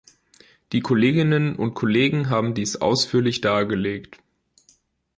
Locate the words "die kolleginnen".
0.71-1.55